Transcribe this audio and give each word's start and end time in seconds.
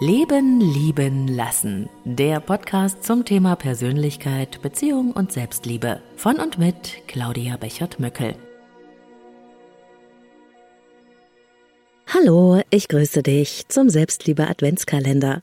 Leben, 0.00 0.60
Lieben, 0.60 1.26
Lassen. 1.26 1.88
Der 2.04 2.38
Podcast 2.38 3.02
zum 3.02 3.24
Thema 3.24 3.56
Persönlichkeit, 3.56 4.62
Beziehung 4.62 5.10
und 5.10 5.32
Selbstliebe. 5.32 6.00
Von 6.14 6.36
und 6.36 6.56
mit 6.56 7.02
Claudia 7.08 7.56
Bechert-Möckel. 7.56 8.36
Hallo, 12.14 12.62
ich 12.70 12.86
grüße 12.86 13.24
dich 13.24 13.66
zum 13.66 13.90
Selbstliebe 13.90 14.46
Adventskalender. 14.46 15.42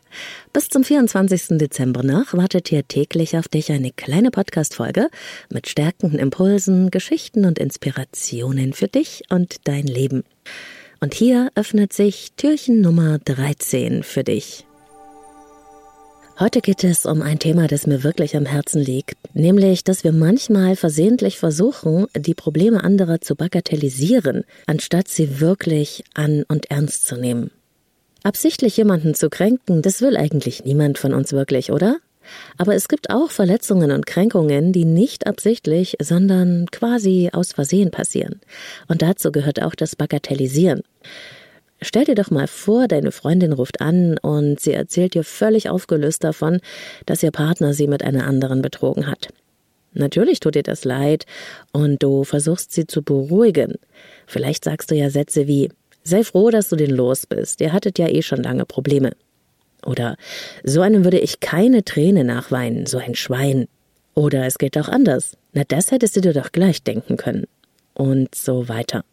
Bis 0.54 0.70
zum 0.70 0.86
24. 0.86 1.58
Dezember 1.58 2.04
nach 2.04 2.34
wartet 2.34 2.70
hier 2.70 2.88
täglich 2.88 3.38
auf 3.38 3.50
dich 3.50 3.74
eine 3.74 3.92
kleine 3.92 4.32
Podcast-Folge 4.32 5.10
mit 5.50 5.68
stärkenden 5.68 6.18
Impulsen, 6.18 6.92
Geschichten 6.92 7.44
und 7.44 7.60
Inspirationen 7.60 8.72
für 8.72 8.88
dich 8.88 9.24
und 9.30 9.68
dein 9.68 9.86
Leben. 9.86 10.24
Und 11.00 11.14
hier 11.14 11.52
öffnet 11.56 11.94
sich 11.94 12.34
Türchen 12.38 12.82
Nummer 12.82 13.20
13 13.20 14.04
für 14.04 14.24
dich. 14.24 14.66
Heute 16.38 16.60
geht 16.60 16.84
es 16.84 17.06
um 17.06 17.22
ein 17.22 17.40
Thema, 17.40 17.68
das 17.68 17.88
mir 17.88 18.04
wirklich 18.04 18.36
am 18.36 18.46
Herzen 18.46 18.82
liegt, 18.82 19.16
nämlich, 19.34 19.86
dass 19.86 20.04
wir 20.04 20.12
manchmal 20.12 20.76
versehentlich 20.76 21.38
versuchen, 21.38 22.08
die 22.14 22.34
Probleme 22.34 22.84
anderer 22.84 23.22
zu 23.22 23.36
bagatellisieren, 23.36 24.44
anstatt 24.66 25.08
sie 25.08 25.40
wirklich 25.40 26.04
an 26.14 26.44
und 26.50 26.70
ernst 26.70 27.08
zu 27.08 27.16
nehmen. 27.16 27.52
Absichtlich 28.24 28.76
jemanden 28.76 29.14
zu 29.14 29.30
kränken, 29.30 29.82
das 29.82 30.02
will 30.02 30.18
eigentlich 30.18 30.66
niemand 30.66 30.98
von 30.98 31.14
uns 31.14 31.32
wirklich, 31.32 31.72
oder? 31.72 32.00
Aber 32.58 32.76
es 32.76 32.88
gibt 32.88 33.10
auch 33.10 33.32
Verletzungen 33.32 33.92
und 33.92 34.06
Kränkungen, 34.06 34.74
die 34.74 34.86
nicht 34.86 35.28
absichtlich, 35.28 35.96
sondern 36.02 36.68
quasi 36.72 37.30
aus 37.34 37.54
Versehen 37.54 37.92
passieren. 37.92 38.42
Und 38.88 39.02
dazu 39.02 39.32
gehört 39.32 39.62
auch 39.62 39.76
das 39.76 39.96
Bagatellisieren. 39.96 40.82
Stell 41.82 42.06
dir 42.06 42.16
doch 42.16 42.32
mal 42.32 42.48
vor, 42.48 42.88
deine 42.88 43.12
Freundin 43.12 43.54
ruft 43.54 43.82
an 43.82 44.18
und 44.18 44.60
sie 44.60 44.74
erzählt 44.74 45.14
dir 45.14 45.24
völlig 45.24 45.70
aufgelöst 45.70 46.24
davon, 46.24 46.60
dass 47.06 47.22
ihr 47.22 47.32
Partner 47.32 47.74
sie 47.74 47.88
mit 47.88 48.04
einer 48.04 48.26
anderen 48.26 48.62
betrogen 48.62 49.08
hat. 49.08 49.28
Natürlich 49.94 50.40
tut 50.40 50.56
dir 50.56 50.64
das 50.64 50.84
leid 50.84 51.26
und 51.72 52.04
du 52.04 52.24
versuchst 52.24 52.72
sie 52.74 52.88
zu 52.88 53.02
beruhigen. 53.02 53.76
Vielleicht 54.26 54.64
sagst 54.64 54.92
du 54.92 54.96
ja 54.96 55.10
Sätze 55.10 55.48
wie 55.48 55.70
Sei 56.04 56.24
froh, 56.24 56.52
dass 56.52 56.70
du 56.70 56.76
den 56.76 56.92
los 56.92 57.26
bist, 57.26 57.62
ihr 57.62 57.74
hattet 57.74 57.98
ja 57.98 58.08
eh 58.08 58.22
schon 58.22 58.44
lange 58.44 58.66
Probleme. 58.66 59.12
Oder 59.86 60.18
so 60.64 60.82
einem 60.82 61.04
würde 61.04 61.20
ich 61.20 61.40
keine 61.40 61.86
Träne 61.86 62.24
nachweinen, 62.24 62.86
so 62.86 62.98
ein 62.98 63.16
Schwein. 63.16 63.68
Oder 64.14 64.46
es 64.46 64.58
geht 64.58 64.78
auch 64.78 64.90
anders. 64.90 65.38
Na, 65.54 65.64
das 65.68 65.92
hättest 65.92 66.16
du 66.16 66.22
dir 66.22 66.34
doch 66.34 66.52
gleich 66.52 66.84
denken 66.84 67.18
können. 67.18 67.46
Und 67.94 68.36
so 68.36 68.68
weiter. 68.68 69.06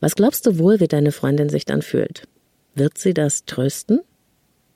Was 0.00 0.16
glaubst 0.16 0.46
du 0.46 0.58
wohl, 0.58 0.80
wie 0.80 0.88
deine 0.88 1.12
Freundin 1.12 1.48
sich 1.48 1.64
dann 1.64 1.82
fühlt? 1.82 2.24
Wird 2.74 2.98
sie 2.98 3.14
das 3.14 3.44
trösten? 3.44 4.00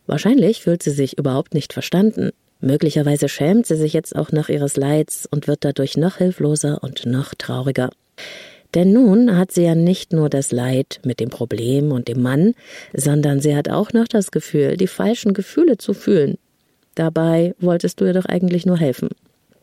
Wahrscheinlich 0.06 0.62
fühlt 0.62 0.82
sie 0.82 0.90
sich 0.90 1.18
überhaupt 1.18 1.54
nicht 1.54 1.72
verstanden. 1.72 2.30
Möglicherweise 2.60 3.28
schämt 3.28 3.66
sie 3.66 3.76
sich 3.76 3.92
jetzt 3.92 4.14
auch 4.14 4.32
nach 4.32 4.48
ihres 4.48 4.76
Leids 4.76 5.26
und 5.30 5.48
wird 5.48 5.64
dadurch 5.64 5.96
noch 5.96 6.18
hilfloser 6.18 6.82
und 6.82 7.04
noch 7.04 7.34
trauriger. 7.34 7.90
Denn 8.74 8.92
nun 8.92 9.36
hat 9.36 9.52
sie 9.52 9.62
ja 9.62 9.74
nicht 9.74 10.12
nur 10.12 10.28
das 10.28 10.52
Leid 10.52 11.00
mit 11.04 11.20
dem 11.20 11.30
Problem 11.30 11.92
und 11.92 12.08
dem 12.08 12.22
Mann, 12.22 12.54
sondern 12.94 13.40
sie 13.40 13.56
hat 13.56 13.68
auch 13.68 13.92
noch 13.92 14.08
das 14.08 14.30
Gefühl, 14.30 14.76
die 14.76 14.86
falschen 14.86 15.34
Gefühle 15.34 15.78
zu 15.78 15.94
fühlen. 15.94 16.38
Dabei 16.94 17.54
wolltest 17.58 18.00
du 18.00 18.06
ihr 18.06 18.14
doch 18.14 18.24
eigentlich 18.24 18.66
nur 18.66 18.78
helfen. 18.78 19.08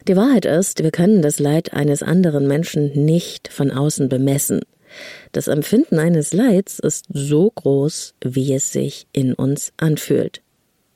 Die 0.07 0.15
Wahrheit 0.15 0.45
ist, 0.45 0.83
wir 0.83 0.91
können 0.91 1.21
das 1.21 1.39
Leid 1.39 1.73
eines 1.73 2.03
anderen 2.03 2.47
Menschen 2.47 3.05
nicht 3.05 3.47
von 3.47 3.71
außen 3.71 4.09
bemessen. 4.09 4.61
Das 5.31 5.47
Empfinden 5.47 5.97
eines 5.97 6.33
Leids 6.33 6.79
ist 6.79 7.05
so 7.11 7.49
groß, 7.49 8.13
wie 8.23 8.53
es 8.53 8.71
sich 8.71 9.07
in 9.13 9.33
uns 9.33 9.71
anfühlt. 9.77 10.41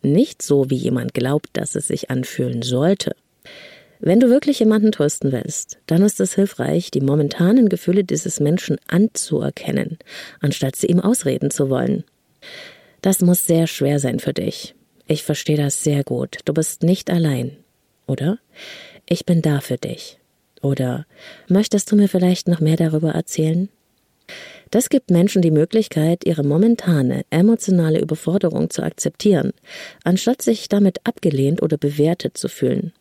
Nicht 0.01 0.41
so, 0.41 0.69
wie 0.69 0.75
jemand 0.75 1.13
glaubt, 1.13 1.49
dass 1.53 1.75
es 1.75 1.87
sich 1.87 2.11
anfühlen 2.11 2.61
sollte. 2.61 3.15
Wenn 3.99 4.19
du 4.19 4.29
wirklich 4.29 4.59
jemanden 4.59 4.91
trösten 4.91 5.31
willst, 5.31 5.79
dann 5.87 6.03
ist 6.03 6.19
es 6.19 6.35
hilfreich, 6.35 6.91
die 6.91 7.01
momentanen 7.01 7.69
Gefühle 7.69 8.03
dieses 8.03 8.39
Menschen 8.39 8.77
anzuerkennen, 8.87 9.97
anstatt 10.39 10.75
sie 10.75 10.87
ihm 10.87 10.99
ausreden 10.99 11.51
zu 11.51 11.69
wollen. 11.69 12.03
Das 13.01 13.21
muss 13.21 13.47
sehr 13.47 13.67
schwer 13.67 13.99
sein 13.99 14.19
für 14.19 14.33
dich. 14.33 14.75
Ich 15.07 15.23
verstehe 15.23 15.57
das 15.57 15.83
sehr 15.83 16.03
gut. 16.03 16.39
Du 16.45 16.53
bist 16.53 16.83
nicht 16.83 17.09
allein. 17.09 17.57
Oder? 18.07 18.39
Ich 19.07 19.25
bin 19.25 19.41
da 19.41 19.61
für 19.61 19.77
dich. 19.77 20.19
Oder 20.61 21.05
möchtest 21.47 21.91
du 21.91 21.95
mir 21.95 22.07
vielleicht 22.07 22.47
noch 22.47 22.59
mehr 22.59 22.77
darüber 22.77 23.11
erzählen? 23.11 23.69
Das 24.71 24.89
gibt 24.89 25.11
Menschen 25.11 25.41
die 25.41 25.51
Möglichkeit, 25.51 26.25
ihre 26.25 26.43
momentane 26.43 27.23
emotionale 27.29 28.01
Überforderung 28.01 28.69
zu 28.69 28.83
akzeptieren, 28.83 29.53
anstatt 30.03 30.41
sich 30.41 30.67
damit 30.67 30.99
abgelehnt 31.05 31.61
oder 31.61 31.77
bewertet 31.77 32.37
zu 32.37 32.49
fühlen. 32.49 32.91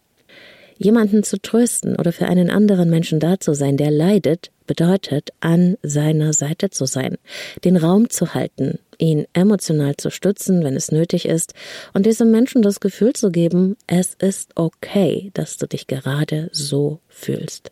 Jemanden 0.79 1.23
zu 1.23 1.41
trösten 1.41 1.97
oder 1.97 2.13
für 2.13 2.27
einen 2.27 2.51
anderen 2.51 2.91
Menschen 2.91 3.21
da 3.21 3.41
zu 3.41 3.55
sein, 3.55 3.77
der 3.77 3.91
leidet, 3.91 4.51
bedeutet, 4.67 5.31
an 5.41 5.77
seiner 5.83 6.33
Seite 6.33 6.71
zu 6.71 6.87
sein, 6.87 7.17
den 7.65 7.77
Raum 7.77 8.11
zu 8.11 8.35
halten, 8.35 8.79
ihn 8.99 9.27
emotional 9.33 9.97
zu 9.97 10.11
stützen, 10.11 10.65
wenn 10.65 10.77
es 10.77 10.93
nötig 10.93 11.27
ist, 11.27 11.55
und 11.95 12.05
diesem 12.05 12.31
Menschen 12.31 12.63
das 12.63 12.81
Gefühl 12.81 13.13
zu 13.13 13.31
geben, 13.31 13.77
es 13.87 14.15
ist 14.15 14.53
okay, 14.55 15.31
dass 15.35 15.57
du 15.57 15.67
dich 15.67 15.87
gerade 15.87 16.51
so 16.53 17.01
fühlst. 17.09 17.71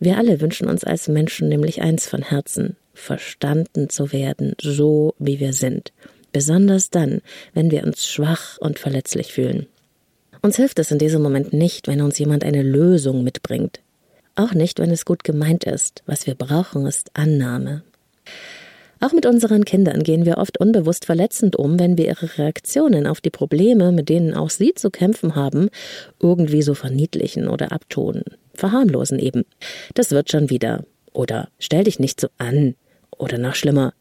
Wir 0.00 0.18
alle 0.18 0.40
wünschen 0.40 0.68
uns 0.68 0.84
als 0.84 1.08
Menschen 1.08 1.48
nämlich 1.48 1.82
eins 1.82 2.06
von 2.06 2.22
Herzen, 2.22 2.76
verstanden 2.94 3.90
zu 3.90 4.12
werden, 4.12 4.54
so 4.60 5.14
wie 5.18 5.40
wir 5.40 5.52
sind, 5.52 5.92
besonders 6.32 6.90
dann, 6.90 7.20
wenn 7.52 7.70
wir 7.70 7.84
uns 7.84 8.06
schwach 8.06 8.58
und 8.58 8.78
verletzlich 8.78 9.32
fühlen. 9.32 9.66
Uns 10.44 10.56
hilft 10.56 10.78
es 10.78 10.90
in 10.90 10.98
diesem 10.98 11.22
Moment 11.22 11.54
nicht, 11.54 11.88
wenn 11.88 12.02
uns 12.02 12.18
jemand 12.18 12.44
eine 12.44 12.62
Lösung 12.62 13.24
mitbringt. 13.24 13.80
Auch 14.34 14.52
nicht, 14.52 14.78
wenn 14.78 14.90
es 14.90 15.06
gut 15.06 15.24
gemeint 15.24 15.64
ist. 15.64 16.02
Was 16.04 16.26
wir 16.26 16.34
brauchen, 16.34 16.84
ist 16.84 17.10
Annahme. 17.14 17.82
Auch 19.00 19.12
mit 19.12 19.24
unseren 19.24 19.64
Kindern 19.64 20.02
gehen 20.02 20.26
wir 20.26 20.36
oft 20.36 20.60
unbewusst 20.60 21.06
verletzend 21.06 21.56
um, 21.56 21.78
wenn 21.78 21.96
wir 21.96 22.04
ihre 22.08 22.36
Reaktionen 22.36 23.06
auf 23.06 23.22
die 23.22 23.30
Probleme, 23.30 23.90
mit 23.90 24.10
denen 24.10 24.34
auch 24.34 24.50
sie 24.50 24.74
zu 24.74 24.90
kämpfen 24.90 25.34
haben, 25.34 25.70
irgendwie 26.20 26.60
so 26.60 26.74
verniedlichen 26.74 27.48
oder 27.48 27.72
abtun, 27.72 28.22
verharmlosen 28.52 29.20
eben. 29.20 29.46
Das 29.94 30.10
wird 30.10 30.30
schon 30.30 30.50
wieder. 30.50 30.84
Oder 31.14 31.48
stell 31.58 31.84
dich 31.84 31.98
nicht 31.98 32.20
so 32.20 32.28
an. 32.36 32.74
Oder 33.16 33.38
noch 33.38 33.54
schlimmer, 33.54 33.94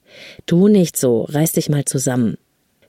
tu 0.46 0.68
nicht 0.68 0.98
so, 0.98 1.22
reiß 1.22 1.54
dich 1.54 1.70
mal 1.70 1.86
zusammen. 1.86 2.38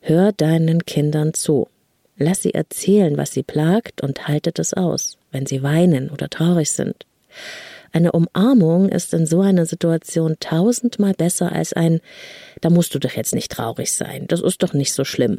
Hör 0.00 0.32
deinen 0.32 0.84
Kindern 0.86 1.34
zu. 1.34 1.68
Lass 2.16 2.42
sie 2.42 2.54
erzählen, 2.54 3.16
was 3.16 3.32
sie 3.32 3.42
plagt 3.42 4.02
und 4.02 4.28
haltet 4.28 4.58
es 4.58 4.72
aus, 4.74 5.18
wenn 5.32 5.46
sie 5.46 5.62
weinen 5.62 6.10
oder 6.10 6.28
traurig 6.28 6.70
sind. 6.70 7.06
Eine 7.92 8.12
Umarmung 8.12 8.88
ist 8.88 9.14
in 9.14 9.26
so 9.26 9.40
einer 9.40 9.66
Situation 9.66 10.36
tausendmal 10.40 11.14
besser 11.14 11.52
als 11.52 11.72
ein 11.72 12.00
Da 12.60 12.70
musst 12.70 12.94
du 12.94 12.98
doch 12.98 13.12
jetzt 13.12 13.34
nicht 13.34 13.52
traurig 13.52 13.92
sein, 13.92 14.26
das 14.28 14.40
ist 14.40 14.62
doch 14.62 14.72
nicht 14.72 14.92
so 14.92 15.04
schlimm. 15.04 15.38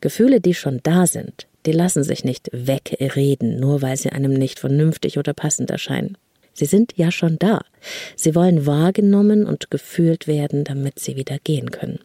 Gefühle, 0.00 0.40
die 0.40 0.54
schon 0.54 0.80
da 0.82 1.06
sind, 1.06 1.46
die 1.66 1.72
lassen 1.72 2.04
sich 2.04 2.24
nicht 2.24 2.50
wegreden, 2.52 3.58
nur 3.58 3.82
weil 3.82 3.96
sie 3.96 4.10
einem 4.10 4.34
nicht 4.34 4.58
vernünftig 4.60 5.18
oder 5.18 5.32
passend 5.32 5.70
erscheinen. 5.70 6.18
Sie 6.52 6.66
sind 6.66 6.92
ja 6.96 7.10
schon 7.10 7.38
da. 7.38 7.62
Sie 8.14 8.34
wollen 8.34 8.66
wahrgenommen 8.66 9.44
und 9.44 9.70
gefühlt 9.70 10.28
werden, 10.28 10.64
damit 10.64 10.98
sie 11.00 11.16
wieder 11.16 11.38
gehen 11.42 11.70
können. 11.70 11.98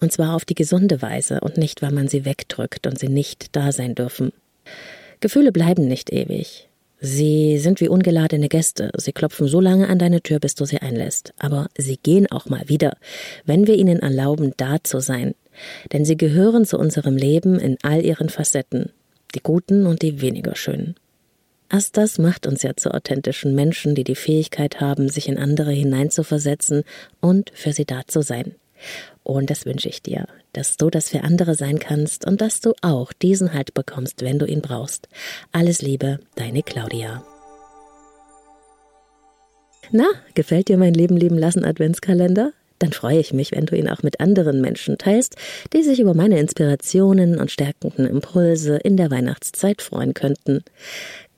Und 0.00 0.12
zwar 0.12 0.34
auf 0.34 0.44
die 0.44 0.54
gesunde 0.54 1.02
Weise 1.02 1.40
und 1.40 1.56
nicht, 1.56 1.82
weil 1.82 1.92
man 1.92 2.08
sie 2.08 2.24
wegdrückt 2.24 2.86
und 2.86 2.98
sie 2.98 3.08
nicht 3.08 3.56
da 3.56 3.72
sein 3.72 3.94
dürfen. 3.94 4.32
Gefühle 5.20 5.52
bleiben 5.52 5.88
nicht 5.88 6.12
ewig. 6.12 6.68
Sie 7.00 7.58
sind 7.58 7.80
wie 7.80 7.88
ungeladene 7.88 8.48
Gäste. 8.48 8.90
Sie 8.96 9.12
klopfen 9.12 9.46
so 9.46 9.60
lange 9.60 9.88
an 9.88 9.98
deine 9.98 10.20
Tür, 10.20 10.40
bis 10.40 10.54
du 10.56 10.64
sie 10.64 10.78
einlässt. 10.78 11.32
Aber 11.38 11.68
sie 11.76 11.96
gehen 11.96 12.30
auch 12.30 12.46
mal 12.46 12.68
wieder, 12.68 12.96
wenn 13.44 13.66
wir 13.66 13.76
ihnen 13.76 14.00
erlauben, 14.00 14.52
da 14.56 14.82
zu 14.82 15.00
sein. 15.00 15.34
Denn 15.92 16.04
sie 16.04 16.16
gehören 16.16 16.64
zu 16.64 16.78
unserem 16.78 17.16
Leben 17.16 17.58
in 17.58 17.76
all 17.82 18.04
ihren 18.04 18.28
Facetten. 18.28 18.90
Die 19.34 19.40
guten 19.40 19.86
und 19.86 20.02
die 20.02 20.20
weniger 20.20 20.56
schönen. 20.56 20.96
Erst 21.70 21.96
das 21.96 22.18
macht 22.18 22.46
uns 22.46 22.62
ja 22.62 22.74
zu 22.76 22.92
authentischen 22.92 23.54
Menschen, 23.54 23.94
die 23.94 24.04
die 24.04 24.14
Fähigkeit 24.14 24.80
haben, 24.80 25.08
sich 25.08 25.28
in 25.28 25.38
andere 25.38 25.70
hineinzuversetzen 25.70 26.82
und 27.20 27.50
für 27.54 27.72
sie 27.72 27.84
da 27.84 28.02
zu 28.06 28.22
sein. 28.22 28.54
Und 29.22 29.50
das 29.50 29.66
wünsche 29.66 29.88
ich 29.88 30.02
dir, 30.02 30.26
dass 30.52 30.76
du 30.76 30.90
das 30.90 31.10
für 31.10 31.22
andere 31.22 31.54
sein 31.54 31.78
kannst 31.78 32.26
und 32.26 32.40
dass 32.40 32.60
du 32.60 32.72
auch 32.82 33.12
diesen 33.12 33.52
Halt 33.52 33.74
bekommst, 33.74 34.22
wenn 34.22 34.38
du 34.38 34.46
ihn 34.46 34.62
brauchst. 34.62 35.08
Alles 35.52 35.82
Liebe, 35.82 36.20
deine 36.34 36.62
Claudia. 36.62 37.24
Na, 39.90 40.06
gefällt 40.34 40.68
dir 40.68 40.76
mein 40.76 40.94
Leben 40.94 41.16
leben 41.16 41.38
lassen 41.38 41.64
Adventskalender? 41.64 42.52
Dann 42.78 42.92
freue 42.92 43.18
ich 43.18 43.32
mich, 43.32 43.52
wenn 43.52 43.66
du 43.66 43.76
ihn 43.76 43.88
auch 43.88 44.02
mit 44.02 44.20
anderen 44.20 44.60
Menschen 44.60 44.98
teilst, 44.98 45.36
die 45.72 45.82
sich 45.82 45.98
über 45.98 46.14
meine 46.14 46.38
Inspirationen 46.38 47.38
und 47.38 47.50
stärkenden 47.50 48.06
Impulse 48.06 48.76
in 48.76 48.96
der 48.96 49.10
Weihnachtszeit 49.10 49.82
freuen 49.82 50.14
könnten. 50.14 50.62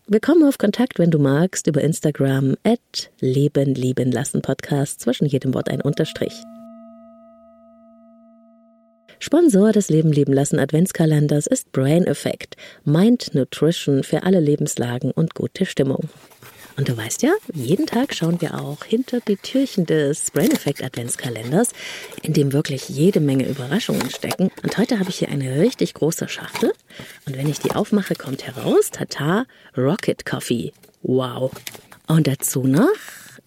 Wir 0.06 0.20
kommen 0.20 0.44
auf 0.44 0.58
Kontakt, 0.58 0.98
wenn 0.98 1.10
du 1.10 1.18
magst, 1.18 1.66
über 1.66 1.80
Instagram 1.80 2.56
at 2.64 3.10
Leben 3.20 3.74
lieben 3.74 4.10
lassen 4.10 4.42
Podcast, 4.42 5.00
zwischen 5.00 5.26
jedem 5.26 5.54
Wort 5.54 5.70
ein 5.70 5.80
Unterstrich. 5.80 6.34
Sponsor 9.22 9.70
des 9.72 9.90
Leben 9.90 10.12
lieben 10.12 10.32
lassen 10.32 10.58
Adventskalenders 10.58 11.46
ist 11.46 11.72
Brain 11.72 12.06
Effect, 12.06 12.56
Mind 12.86 13.34
Nutrition 13.34 14.02
für 14.02 14.22
alle 14.22 14.40
Lebenslagen 14.40 15.10
und 15.10 15.34
gute 15.34 15.66
Stimmung. 15.66 16.08
Und 16.78 16.88
du 16.88 16.96
weißt 16.96 17.22
ja, 17.22 17.32
jeden 17.52 17.84
Tag 17.84 18.14
schauen 18.14 18.40
wir 18.40 18.58
auch 18.58 18.82
hinter 18.82 19.20
die 19.20 19.36
Türchen 19.36 19.84
des 19.84 20.30
Brain 20.30 20.50
Effect 20.50 20.82
Adventskalenders, 20.82 21.72
in 22.22 22.32
dem 22.32 22.54
wirklich 22.54 22.88
jede 22.88 23.20
Menge 23.20 23.46
Überraschungen 23.46 24.08
stecken. 24.08 24.50
Und 24.62 24.78
heute 24.78 24.98
habe 24.98 25.10
ich 25.10 25.18
hier 25.18 25.28
eine 25.28 25.60
richtig 25.60 25.92
große 25.92 26.26
Schachtel. 26.26 26.72
Und 27.26 27.36
wenn 27.36 27.50
ich 27.50 27.58
die 27.58 27.72
aufmache, 27.72 28.14
kommt 28.14 28.46
heraus, 28.46 28.90
tata, 28.90 29.44
Rocket 29.76 30.24
Coffee. 30.24 30.72
Wow. 31.02 31.52
Und 32.06 32.26
dazu 32.26 32.66
noch 32.66 32.88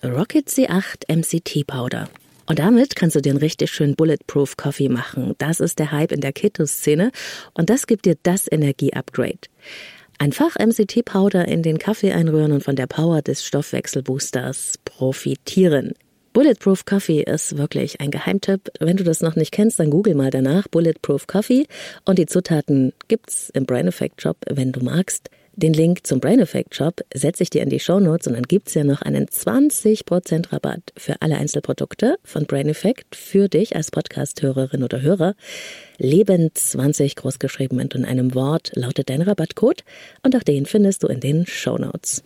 Rocket 0.03 0.47
C8 0.47 1.11
MCT 1.11 1.65
Powder. 1.65 2.09
Und 2.45 2.59
damit 2.59 2.95
kannst 2.95 3.15
du 3.15 3.21
dir 3.21 3.31
einen 3.31 3.39
richtig 3.39 3.71
schönen 3.71 3.95
Bulletproof 3.95 4.57
Coffee 4.57 4.89
machen. 4.89 5.33
Das 5.37 5.59
ist 5.59 5.79
der 5.79 5.91
Hype 5.91 6.11
in 6.11 6.21
der 6.21 6.33
Keto-Szene 6.33 7.11
und 7.53 7.69
das 7.69 7.87
gibt 7.87 8.05
dir 8.05 8.15
das 8.23 8.51
Energie-Upgrade. 8.51 9.39
Einfach 10.19 10.57
MCT-Powder 10.57 11.47
in 11.47 11.63
den 11.63 11.77
Kaffee 11.77 12.11
einrühren 12.11 12.51
und 12.51 12.63
von 12.63 12.75
der 12.75 12.87
Power 12.87 13.21
des 13.21 13.45
Stoffwechselboosters 13.45 14.79
profitieren. 14.85 15.93
Bulletproof 16.33 16.85
Coffee 16.85 17.21
ist 17.21 17.57
wirklich 17.57 18.01
ein 18.01 18.09
Geheimtipp. 18.09 18.71
Wenn 18.79 18.97
du 18.97 19.03
das 19.03 19.21
noch 19.21 19.35
nicht 19.35 19.51
kennst, 19.51 19.79
dann 19.79 19.91
google 19.91 20.15
mal 20.15 20.31
danach 20.31 20.67
Bulletproof 20.67 21.27
Coffee 21.27 21.67
und 22.05 22.17
die 22.17 22.25
Zutaten 22.25 22.91
gibt's 23.07 23.49
im 23.51 23.65
Brain 23.65 23.87
Effect 23.87 24.21
Shop, 24.21 24.37
wenn 24.49 24.71
du 24.71 24.83
magst. 24.83 25.29
Den 25.55 25.73
Link 25.73 26.07
zum 26.07 26.19
Brain 26.19 26.39
Effect 26.39 26.73
Shop 26.73 27.01
setze 27.13 27.43
ich 27.43 27.51
dir 27.51 27.61
in 27.61 27.69
die 27.69 27.79
Show 27.79 27.99
Notes 27.99 28.25
und 28.25 28.33
dann 28.33 28.43
gibt's 28.43 28.73
ja 28.73 28.83
noch 28.83 29.03
einen 29.03 29.27
20% 29.27 30.51
Rabatt 30.51 30.81
für 30.97 31.21
alle 31.21 31.37
Einzelprodukte 31.37 32.17
von 32.23 32.45
Brain 32.45 32.69
Effect 32.69 33.15
für 33.15 33.49
dich 33.49 33.75
als 33.75 33.91
Podcast-Hörerin 33.91 34.83
oder 34.83 35.01
Hörer. 35.01 35.35
Leben 35.99 36.49
20 36.53 37.15
großgeschrieben 37.15 37.79
und 37.79 37.93
in 37.93 38.03
einem 38.03 38.33
Wort 38.33 38.71
lautet 38.73 39.09
dein 39.09 39.21
Rabattcode 39.21 39.83
und 40.23 40.35
auch 40.35 40.43
den 40.43 40.65
findest 40.65 41.03
du 41.03 41.07
in 41.07 41.19
den 41.19 41.45
Show 41.45 41.77
Notes. 41.77 42.23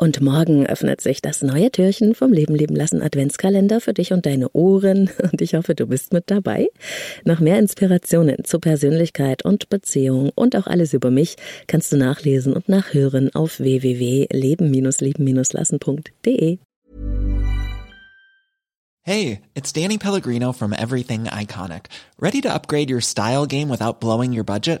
Und 0.00 0.20
morgen 0.22 0.66
öffnet 0.66 1.02
sich 1.02 1.20
das 1.20 1.42
neue 1.42 1.70
Türchen 1.70 2.14
vom 2.14 2.32
Leben 2.32 2.54
leben 2.54 2.74
lassen 2.74 3.02
Adventskalender 3.02 3.82
für 3.82 3.92
dich 3.92 4.14
und 4.14 4.24
deine 4.24 4.48
Ohren. 4.52 5.10
Und 5.30 5.42
ich 5.42 5.54
hoffe, 5.54 5.74
du 5.74 5.86
bist 5.86 6.14
mit 6.14 6.30
dabei. 6.30 6.68
Noch 7.26 7.40
mehr 7.40 7.58
Inspirationen 7.58 8.42
zu 8.44 8.60
Persönlichkeit 8.60 9.44
und 9.44 9.68
Beziehung 9.68 10.30
und 10.34 10.56
auch 10.56 10.66
alles 10.66 10.94
über 10.94 11.10
mich 11.10 11.36
kannst 11.66 11.92
du 11.92 11.98
nachlesen 11.98 12.54
und 12.54 12.66
nachhören 12.66 13.34
auf 13.34 13.60
www.leben-leben-lassen.de. 13.60 16.58
Hey, 19.02 19.40
it's 19.54 19.72
Danny 19.74 19.98
Pellegrino 19.98 20.54
from 20.54 20.72
Everything 20.72 21.24
Iconic. 21.24 21.88
Ready 22.18 22.40
to 22.40 22.48
upgrade 22.48 22.90
your 22.90 23.02
style 23.02 23.44
game 23.44 23.68
without 23.68 24.00
blowing 24.00 24.32
your 24.32 24.44
budget? 24.44 24.80